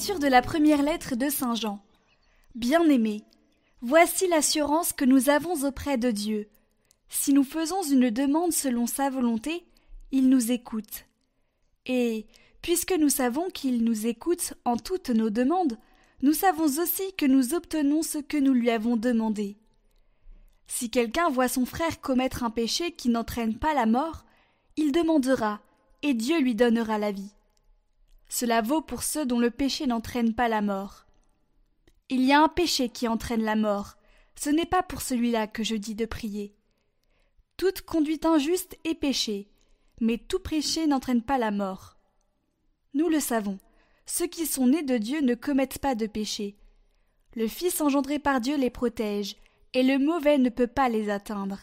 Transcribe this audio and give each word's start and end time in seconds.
De 0.00 0.28
la 0.28 0.40
première 0.40 0.82
lettre 0.82 1.14
de 1.14 1.28
Saint 1.28 1.54
Jean. 1.54 1.78
Bien-aimés, 2.54 3.22
voici 3.82 4.26
l'assurance 4.28 4.94
que 4.94 5.04
nous 5.04 5.28
avons 5.28 5.62
auprès 5.66 5.98
de 5.98 6.10
Dieu. 6.10 6.48
Si 7.10 7.34
nous 7.34 7.44
faisons 7.44 7.82
une 7.82 8.08
demande 8.08 8.52
selon 8.52 8.86
sa 8.86 9.10
volonté, 9.10 9.62
il 10.10 10.30
nous 10.30 10.52
écoute. 10.52 11.04
Et, 11.84 12.26
puisque 12.62 12.92
nous 12.92 13.10
savons 13.10 13.50
qu'il 13.50 13.84
nous 13.84 14.06
écoute 14.06 14.54
en 14.64 14.78
toutes 14.78 15.10
nos 15.10 15.28
demandes, 15.28 15.76
nous 16.22 16.32
savons 16.32 16.80
aussi 16.82 17.12
que 17.18 17.26
nous 17.26 17.52
obtenons 17.52 18.02
ce 18.02 18.18
que 18.18 18.38
nous 18.38 18.54
lui 18.54 18.70
avons 18.70 18.96
demandé. 18.96 19.58
Si 20.66 20.88
quelqu'un 20.88 21.28
voit 21.28 21.48
son 21.48 21.66
frère 21.66 22.00
commettre 22.00 22.42
un 22.42 22.50
péché 22.50 22.92
qui 22.92 23.10
n'entraîne 23.10 23.58
pas 23.58 23.74
la 23.74 23.84
mort, 23.84 24.24
il 24.78 24.92
demandera, 24.92 25.60
et 26.02 26.14
Dieu 26.14 26.40
lui 26.40 26.54
donnera 26.54 26.96
la 26.96 27.12
vie. 27.12 27.34
Cela 28.30 28.62
vaut 28.62 28.80
pour 28.80 29.02
ceux 29.02 29.26
dont 29.26 29.40
le 29.40 29.50
péché 29.50 29.86
n'entraîne 29.86 30.34
pas 30.34 30.48
la 30.48 30.62
mort. 30.62 31.04
Il 32.08 32.22
y 32.22 32.32
a 32.32 32.40
un 32.40 32.48
péché 32.48 32.88
qui 32.88 33.08
entraîne 33.08 33.42
la 33.42 33.56
mort. 33.56 33.96
Ce 34.36 34.48
n'est 34.48 34.66
pas 34.66 34.84
pour 34.84 35.02
celui-là 35.02 35.48
que 35.48 35.64
je 35.64 35.74
dis 35.74 35.96
de 35.96 36.06
prier. 36.06 36.54
Toute 37.56 37.82
conduite 37.82 38.24
injuste 38.24 38.78
est 38.84 38.94
péché, 38.94 39.50
mais 40.00 40.16
tout 40.16 40.38
péché 40.38 40.86
n'entraîne 40.86 41.22
pas 41.22 41.38
la 41.38 41.50
mort. 41.50 41.98
Nous 42.94 43.08
le 43.08 43.20
savons, 43.20 43.58
ceux 44.06 44.28
qui 44.28 44.46
sont 44.46 44.68
nés 44.68 44.84
de 44.84 44.96
Dieu 44.96 45.20
ne 45.20 45.34
commettent 45.34 45.78
pas 45.78 45.96
de 45.96 46.06
péché. 46.06 46.56
Le 47.34 47.48
Fils 47.48 47.80
engendré 47.80 48.18
par 48.18 48.40
Dieu 48.40 48.56
les 48.56 48.70
protège, 48.70 49.36
et 49.74 49.82
le 49.82 49.98
mauvais 49.98 50.38
ne 50.38 50.48
peut 50.50 50.66
pas 50.68 50.88
les 50.88 51.10
atteindre. 51.10 51.58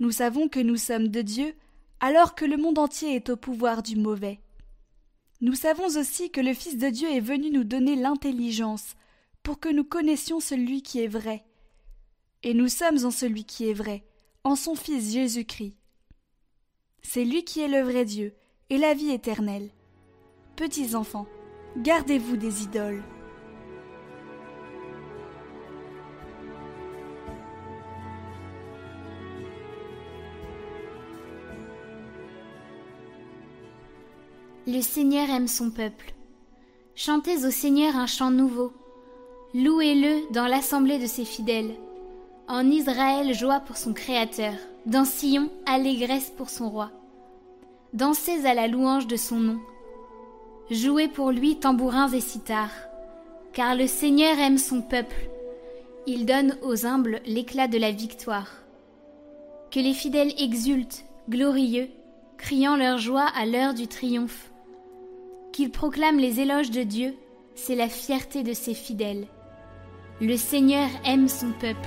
Nous 0.00 0.10
savons 0.10 0.48
que 0.48 0.60
nous 0.60 0.76
sommes 0.76 1.08
de 1.08 1.22
Dieu, 1.22 1.54
alors 2.00 2.34
que 2.34 2.44
le 2.44 2.56
monde 2.56 2.78
entier 2.78 3.14
est 3.14 3.30
au 3.30 3.36
pouvoir 3.36 3.82
du 3.82 3.96
mauvais. 3.96 4.40
Nous 5.42 5.56
savons 5.56 5.98
aussi 5.98 6.30
que 6.30 6.40
le 6.40 6.54
Fils 6.54 6.78
de 6.78 6.88
Dieu 6.88 7.10
est 7.10 7.18
venu 7.18 7.50
nous 7.50 7.64
donner 7.64 7.96
l'intelligence, 7.96 8.94
pour 9.42 9.58
que 9.58 9.68
nous 9.68 9.82
connaissions 9.82 10.38
celui 10.38 10.82
qui 10.82 11.00
est 11.02 11.08
vrai. 11.08 11.44
Et 12.44 12.54
nous 12.54 12.68
sommes 12.68 13.04
en 13.04 13.10
celui 13.10 13.44
qui 13.44 13.68
est 13.68 13.74
vrai, 13.74 14.04
en 14.44 14.54
son 14.54 14.76
Fils 14.76 15.12
Jésus-Christ. 15.12 15.76
C'est 17.02 17.24
lui 17.24 17.42
qui 17.42 17.60
est 17.60 17.66
le 17.66 17.80
vrai 17.80 18.04
Dieu, 18.04 18.34
et 18.70 18.78
la 18.78 18.94
vie 18.94 19.10
éternelle. 19.10 19.70
Petits 20.54 20.94
enfants, 20.94 21.26
gardez-vous 21.76 22.36
des 22.36 22.62
idoles. 22.62 23.02
Le 34.64 34.80
Seigneur 34.80 35.28
aime 35.28 35.48
son 35.48 35.70
peuple. 35.70 36.14
Chantez 36.94 37.44
au 37.44 37.50
Seigneur 37.50 37.96
un 37.96 38.06
chant 38.06 38.30
nouveau. 38.30 38.72
Louez-le 39.54 40.32
dans 40.32 40.46
l'assemblée 40.46 41.00
de 41.00 41.06
ses 41.06 41.24
fidèles. 41.24 41.74
En 42.46 42.70
Israël, 42.70 43.34
joie 43.34 43.58
pour 43.58 43.76
son 43.76 43.92
Créateur. 43.92 44.52
Dans 44.86 45.04
Sion, 45.04 45.50
allégresse 45.66 46.32
pour 46.36 46.48
son 46.48 46.70
roi. 46.70 46.92
Dansez 47.92 48.46
à 48.46 48.54
la 48.54 48.68
louange 48.68 49.08
de 49.08 49.16
son 49.16 49.40
nom. 49.40 49.58
Jouez 50.70 51.08
pour 51.08 51.32
lui 51.32 51.56
tambourins 51.56 52.12
et 52.12 52.20
cithars. 52.20 52.86
Car 53.52 53.74
le 53.74 53.88
Seigneur 53.88 54.38
aime 54.38 54.58
son 54.58 54.80
peuple. 54.80 55.28
Il 56.06 56.24
donne 56.24 56.56
aux 56.62 56.86
humbles 56.86 57.20
l'éclat 57.26 57.66
de 57.66 57.78
la 57.78 57.90
victoire. 57.90 58.52
Que 59.72 59.80
les 59.80 59.94
fidèles 59.94 60.34
exultent, 60.38 61.04
glorieux, 61.28 61.88
criant 62.38 62.76
leur 62.76 62.98
joie 62.98 63.26
à 63.34 63.44
l'heure 63.44 63.74
du 63.74 63.88
triomphe. 63.88 64.51
Qu'ils 65.52 65.70
proclament 65.70 66.18
les 66.18 66.40
éloges 66.40 66.70
de 66.70 66.82
Dieu, 66.82 67.14
c'est 67.54 67.74
la 67.74 67.90
fierté 67.90 68.42
de 68.42 68.54
ses 68.54 68.72
fidèles. 68.72 69.26
Le 70.20 70.36
Seigneur 70.38 70.88
aime 71.04 71.28
son 71.28 71.52
peuple. 71.52 71.78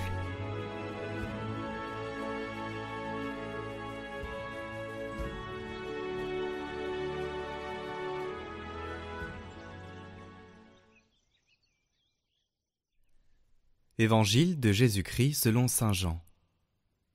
Évangile 13.97 14.59
de 14.59 14.71
Jésus-Christ 14.71 15.41
selon 15.41 15.67
saint 15.67 15.93
Jean. 15.93 16.21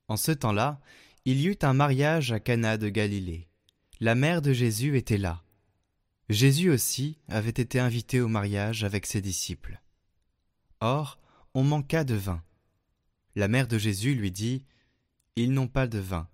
En 0.09 0.17
ce 0.17 0.33
temps-là, 0.33 0.81
il 1.23 1.39
y 1.39 1.47
eut 1.47 1.59
un 1.61 1.73
mariage 1.73 2.33
à 2.33 2.41
Cana 2.41 2.77
de 2.77 2.89
Galilée. 2.89 3.47
La 4.01 4.15
mère 4.15 4.41
de 4.41 4.51
Jésus 4.51 4.97
était 4.97 5.19
là. 5.19 5.43
Jésus 6.31 6.69
aussi 6.69 7.17
avait 7.27 7.49
été 7.49 7.77
invité 7.77 8.21
au 8.21 8.29
mariage 8.29 8.85
avec 8.85 9.05
ses 9.05 9.19
disciples. 9.19 9.81
Or, 10.79 11.19
on 11.53 11.61
manqua 11.65 12.05
de 12.05 12.15
vin. 12.15 12.41
La 13.35 13.49
mère 13.49 13.67
de 13.67 13.77
Jésus 13.77 14.15
lui 14.15 14.31
dit 14.31 14.63
Ils 15.35 15.51
n'ont 15.51 15.67
pas 15.67 15.87
de 15.87 15.99
vin. 15.99 16.29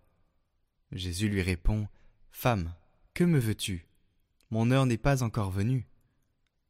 Jésus 0.91 1.30
lui 1.30 1.41
répond 1.41 1.88
Femme, 2.30 2.75
que 3.16 3.24
me 3.24 3.40
veux-tu? 3.40 3.88
Mon 4.52 4.69
heure 4.69 4.85
n'est 4.85 5.00
pas 5.00 5.24
encore 5.24 5.50
venue. 5.50 5.88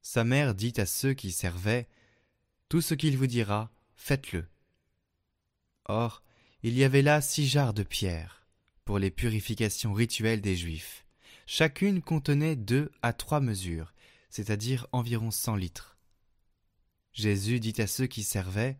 Sa 0.01 0.23
mère 0.23 0.55
dit 0.55 0.73
à 0.77 0.85
ceux 0.85 1.13
qui 1.13 1.33
servaient 1.33 1.89
Tout 2.69 2.79
ce 2.79 2.93
qu'il 2.93 3.17
vous 3.17 3.27
dira, 3.27 3.73
faites-le. 3.97 4.47
Or, 5.83 6.23
il 6.63 6.77
y 6.77 6.85
avait 6.85 7.01
là 7.01 7.19
six 7.19 7.45
jarres 7.45 7.73
de 7.73 7.83
pierre 7.83 8.47
pour 8.85 8.99
les 8.99 9.11
purifications 9.11 9.91
rituelles 9.91 10.39
des 10.39 10.55
Juifs. 10.55 11.06
Chacune 11.49 12.01
contenait 12.01 12.57
deux 12.57 12.91
à 13.01 13.13
trois 13.13 13.39
mesures, 13.39 13.93
c'est-à-dire 14.29 14.85
environ 14.91 15.31
cent 15.31 15.55
litres. 15.55 15.97
Jésus 17.13 17.61
dit 17.61 17.81
à 17.81 17.87
ceux 17.87 18.05
qui 18.05 18.23
servaient 18.23 18.77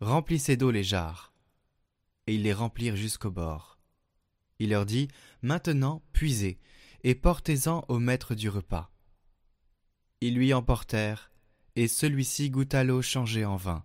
Remplissez 0.00 0.56
d'eau 0.56 0.72
les 0.72 0.82
jarres. 0.82 1.32
Et 2.26 2.34
ils 2.34 2.42
les 2.42 2.52
remplirent 2.52 2.96
jusqu'au 2.96 3.30
bord. 3.30 3.78
Il 4.58 4.70
leur 4.70 4.86
dit 4.86 5.06
Maintenant, 5.42 6.02
puisez, 6.12 6.58
et 7.04 7.14
portez-en 7.14 7.84
au 7.86 8.00
maître 8.00 8.34
du 8.34 8.48
repas. 8.48 8.92
Ils 10.20 10.34
lui 10.34 10.52
emportèrent, 10.52 11.30
et 11.76 11.86
celui-ci 11.86 12.50
goûta 12.50 12.82
l'eau 12.82 13.02
changée 13.02 13.44
en 13.44 13.56
vin. 13.56 13.84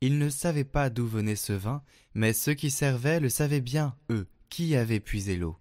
Ils 0.00 0.18
ne 0.18 0.30
savaient 0.30 0.64
pas 0.64 0.90
d'où 0.90 1.06
venait 1.06 1.36
ce 1.36 1.52
vin, 1.52 1.84
mais 2.12 2.32
ceux 2.32 2.54
qui 2.54 2.72
servaient 2.72 3.20
le 3.20 3.28
savaient 3.28 3.60
bien, 3.60 3.96
eux, 4.10 4.26
qui 4.48 4.74
avaient 4.74 4.98
puisé 4.98 5.36
l'eau. 5.36 5.56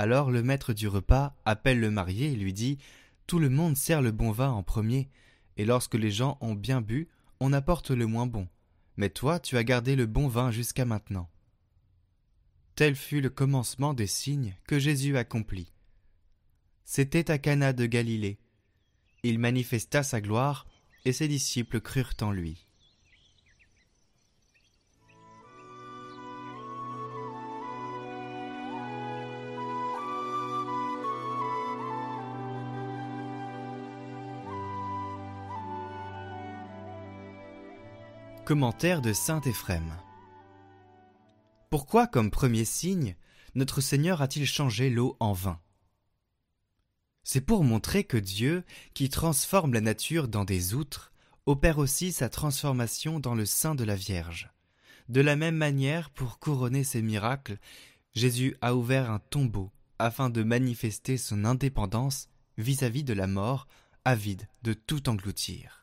Alors 0.00 0.30
le 0.30 0.42
maître 0.42 0.72
du 0.72 0.88
repas 0.88 1.36
appelle 1.44 1.78
le 1.78 1.90
marié 1.90 2.32
et 2.32 2.34
lui 2.34 2.54
dit 2.54 2.78
Tout 3.26 3.38
le 3.38 3.50
monde 3.50 3.76
sert 3.76 4.00
le 4.00 4.12
bon 4.12 4.30
vin 4.30 4.48
en 4.48 4.62
premier, 4.62 5.10
et 5.58 5.66
lorsque 5.66 5.94
les 5.94 6.10
gens 6.10 6.38
ont 6.40 6.54
bien 6.54 6.80
bu, 6.80 7.10
on 7.38 7.52
apporte 7.52 7.90
le 7.90 8.06
moins 8.06 8.24
bon. 8.24 8.48
Mais 8.96 9.10
toi, 9.10 9.38
tu 9.38 9.58
as 9.58 9.62
gardé 9.62 9.96
le 9.96 10.06
bon 10.06 10.26
vin 10.26 10.50
jusqu'à 10.50 10.86
maintenant. 10.86 11.28
Tel 12.76 12.96
fut 12.96 13.20
le 13.20 13.28
commencement 13.28 13.92
des 13.92 14.06
signes 14.06 14.56
que 14.66 14.78
Jésus 14.78 15.18
accomplit. 15.18 15.70
C'était 16.86 17.30
à 17.30 17.36
Cana 17.36 17.74
de 17.74 17.84
Galilée. 17.84 18.38
Il 19.22 19.38
manifesta 19.38 20.02
sa 20.02 20.22
gloire, 20.22 20.66
et 21.04 21.12
ses 21.12 21.28
disciples 21.28 21.82
crurent 21.82 22.16
en 22.22 22.32
lui. 22.32 22.69
Commentaire 38.50 39.00
de 39.00 39.12
saint 39.12 39.40
Éphrem. 39.42 39.96
Pourquoi, 41.70 42.08
comme 42.08 42.32
premier 42.32 42.64
signe, 42.64 43.14
notre 43.54 43.80
Seigneur 43.80 44.22
a-t-il 44.22 44.44
changé 44.44 44.90
l'eau 44.90 45.16
en 45.20 45.32
vin? 45.32 45.60
C'est 47.22 47.42
pour 47.42 47.62
montrer 47.62 48.02
que 48.02 48.16
Dieu, 48.16 48.64
qui 48.92 49.08
transforme 49.08 49.72
la 49.72 49.80
nature 49.80 50.26
dans 50.26 50.44
des 50.44 50.74
outres, 50.74 51.12
opère 51.46 51.78
aussi 51.78 52.10
sa 52.10 52.28
transformation 52.28 53.20
dans 53.20 53.36
le 53.36 53.46
sein 53.46 53.76
de 53.76 53.84
la 53.84 53.94
Vierge. 53.94 54.50
De 55.08 55.20
la 55.20 55.36
même 55.36 55.54
manière, 55.54 56.10
pour 56.10 56.40
couronner 56.40 56.82
ses 56.82 57.02
miracles, 57.02 57.56
Jésus 58.14 58.56
a 58.62 58.74
ouvert 58.74 59.12
un 59.12 59.20
tombeau 59.20 59.70
afin 60.00 60.28
de 60.28 60.42
manifester 60.42 61.18
son 61.18 61.44
indépendance 61.44 62.28
vis-à-vis 62.58 63.02
-vis 63.02 63.06
de 63.06 63.12
la 63.12 63.28
mort, 63.28 63.68
avide 64.04 64.48
de 64.64 64.72
tout 64.72 65.08
engloutir 65.08 65.79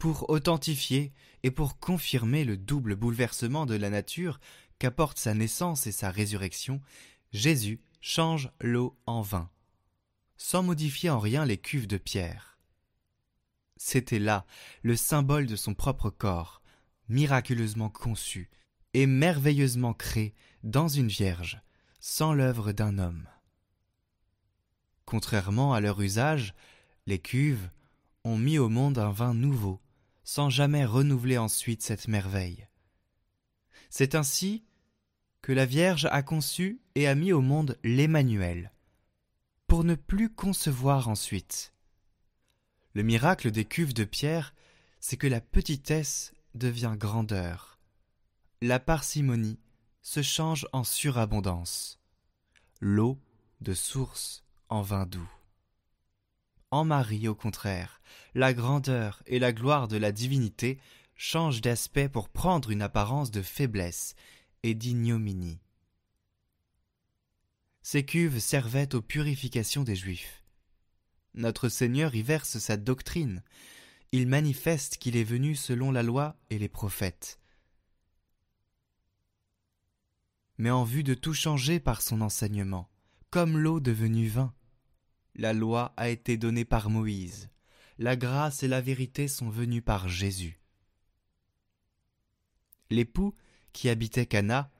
pour 0.00 0.30
authentifier 0.30 1.12
et 1.42 1.50
pour 1.50 1.78
confirmer 1.78 2.44
le 2.44 2.56
double 2.56 2.96
bouleversement 2.96 3.66
de 3.66 3.74
la 3.74 3.90
nature 3.90 4.40
qu'apportent 4.78 5.18
sa 5.18 5.34
naissance 5.34 5.86
et 5.86 5.92
sa 5.92 6.10
résurrection, 6.10 6.80
Jésus 7.32 7.82
change 8.00 8.50
l'eau 8.62 8.98
en 9.04 9.20
vin, 9.20 9.50
sans 10.38 10.62
modifier 10.62 11.10
en 11.10 11.18
rien 11.18 11.44
les 11.44 11.58
cuves 11.58 11.86
de 11.86 11.98
pierre. 11.98 12.58
C'était 13.76 14.18
là 14.18 14.46
le 14.82 14.96
symbole 14.96 15.46
de 15.46 15.54
son 15.54 15.74
propre 15.74 16.08
corps, 16.08 16.62
miraculeusement 17.10 17.90
conçu 17.90 18.48
et 18.94 19.04
merveilleusement 19.04 19.92
créé 19.92 20.34
dans 20.62 20.88
une 20.88 21.08
vierge, 21.08 21.60
sans 22.00 22.32
l'œuvre 22.32 22.72
d'un 22.72 22.96
homme. 22.96 23.28
Contrairement 25.04 25.74
à 25.74 25.80
leur 25.80 26.00
usage, 26.00 26.54
les 27.04 27.18
cuves 27.18 27.68
ont 28.24 28.38
mis 28.38 28.56
au 28.56 28.70
monde 28.70 28.96
un 28.96 29.10
vin 29.10 29.34
nouveau, 29.34 29.78
sans 30.24 30.50
jamais 30.50 30.84
renouveler 30.84 31.38
ensuite 31.38 31.82
cette 31.82 32.08
merveille. 32.08 32.66
C'est 33.88 34.14
ainsi 34.14 34.64
que 35.42 35.52
la 35.52 35.66
Vierge 35.66 36.06
a 36.10 36.22
conçu 36.22 36.80
et 36.94 37.08
a 37.08 37.14
mis 37.14 37.32
au 37.32 37.40
monde 37.40 37.78
l'Emmanuel, 37.82 38.72
pour 39.66 39.84
ne 39.84 39.94
plus 39.94 40.28
concevoir 40.28 41.08
ensuite. 41.08 41.72
Le 42.92 43.02
miracle 43.02 43.50
des 43.50 43.64
cuves 43.64 43.94
de 43.94 44.04
pierre, 44.04 44.54
c'est 45.00 45.16
que 45.16 45.26
la 45.26 45.40
petitesse 45.40 46.32
devient 46.54 46.94
grandeur. 46.96 47.78
La 48.60 48.78
parcimonie 48.78 49.58
se 50.02 50.22
change 50.22 50.66
en 50.72 50.84
surabondance. 50.84 51.98
L'eau 52.80 53.18
de 53.60 53.74
source 53.74 54.44
en 54.68 54.82
vin 54.82 55.06
doux. 55.06 55.30
En 56.70 56.84
Marie, 56.84 57.26
au 57.26 57.34
contraire, 57.34 58.00
la 58.34 58.54
grandeur 58.54 59.22
et 59.26 59.38
la 59.38 59.52
gloire 59.52 59.88
de 59.88 59.96
la 59.96 60.12
divinité 60.12 60.78
changent 61.16 61.60
d'aspect 61.60 62.08
pour 62.08 62.28
prendre 62.28 62.70
une 62.70 62.82
apparence 62.82 63.30
de 63.30 63.42
faiblesse 63.42 64.14
et 64.62 64.74
d'ignominie. 64.74 65.58
Ces 67.82 68.04
cuves 68.04 68.38
servaient 68.38 68.94
aux 68.94 69.02
purifications 69.02 69.82
des 69.82 69.96
Juifs. 69.96 70.44
Notre 71.34 71.68
Seigneur 71.68 72.14
y 72.14 72.22
verse 72.22 72.58
sa 72.58 72.76
doctrine. 72.76 73.42
Il 74.12 74.28
manifeste 74.28 74.96
qu'il 74.98 75.16
est 75.16 75.24
venu 75.24 75.54
selon 75.54 75.90
la 75.90 76.02
loi 76.02 76.36
et 76.50 76.58
les 76.58 76.68
prophètes. 76.68 77.40
Mais 80.58 80.70
en 80.70 80.84
vue 80.84 81.04
de 81.04 81.14
tout 81.14 81.34
changer 81.34 81.80
par 81.80 82.02
son 82.02 82.20
enseignement, 82.20 82.88
comme 83.30 83.58
l'eau 83.58 83.80
devenue 83.80 84.28
vin. 84.28 84.52
La 85.34 85.52
loi 85.52 85.92
a 85.96 86.08
été 86.08 86.36
donnée 86.36 86.64
par 86.64 86.90
Moïse. 86.90 87.50
La 87.98 88.16
grâce 88.16 88.62
et 88.62 88.68
la 88.68 88.80
vérité 88.80 89.28
sont 89.28 89.50
venues 89.50 89.82
par 89.82 90.08
Jésus. 90.08 90.60
L'époux 92.90 93.34
qui 93.72 93.88
habitait 93.88 94.26
Cana 94.26 94.70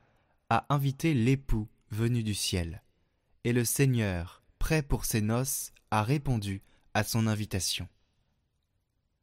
a 0.48 0.66
invité 0.68 1.14
l'époux 1.14 1.68
venu 1.90 2.22
du 2.22 2.34
ciel 2.34 2.82
et 3.44 3.52
le 3.52 3.64
Seigneur, 3.64 4.42
prêt 4.58 4.82
pour 4.82 5.04
ses 5.04 5.20
noces, 5.20 5.72
a 5.90 6.02
répondu 6.02 6.62
à 6.94 7.04
son 7.04 7.26
invitation. 7.26 7.88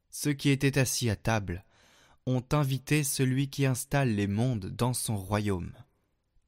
Ceux 0.10 0.34
qui 0.34 0.50
étaient 0.50 0.80
assis 0.80 1.10
à 1.10 1.16
table 1.16 1.64
ont 2.26 2.44
invité 2.52 3.04
celui 3.04 3.50
qui 3.50 3.66
installe 3.66 4.10
les 4.10 4.28
mondes 4.28 4.68
dans 4.68 4.94
son 4.94 5.16
royaume, 5.16 5.74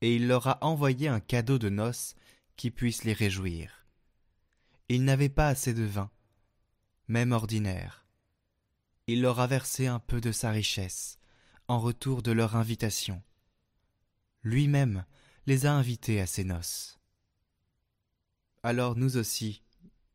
et 0.02 0.16
il 0.16 0.28
leur 0.28 0.48
a 0.48 0.64
envoyé 0.64 1.08
un 1.08 1.20
cadeau 1.20 1.60
de 1.60 1.70
noces 1.70 2.16
qui 2.56 2.72
puisse 2.72 3.04
les 3.04 3.14
réjouir. 3.14 3.79
Il 4.90 5.04
n'avait 5.04 5.30
pas 5.30 5.48
assez 5.48 5.76
de 5.76 5.84
vin, 5.84 6.10
même 7.08 7.32
ordinaire. 7.32 8.08
Il 9.06 9.22
leur 9.22 9.40
a 9.40 9.46
versé 9.46 9.86
un 9.86 10.00
peu 10.00 10.20
de 10.20 10.32
sa 10.32 10.50
richesse, 10.50 11.20
en 11.68 11.80
retour 11.80 12.24
de 12.24 12.32
leur 12.32 12.56
invitation. 12.56 13.22
Lui-même 14.42 15.06
les 15.46 15.68
a 15.68 15.74
invités 15.74 16.20
à 16.20 16.26
ses 16.26 16.44
noces. 16.44 17.00
Alors 18.64 18.96
nous 18.96 19.18
aussi, 19.18 19.64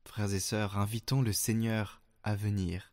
frères 0.05 0.33
et 0.33 0.41
sœurs, 0.41 0.77
invitons 0.77 1.23
le 1.23 1.33
Seigneur 1.33 2.03
à 2.25 2.35
venir 2.35 2.93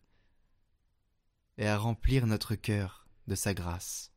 et 1.57 1.67
à 1.67 1.77
remplir 1.77 2.27
notre 2.27 2.53
cœur 2.55 3.07
de 3.27 3.33
sa 3.35 3.53
grâce. 3.53 4.10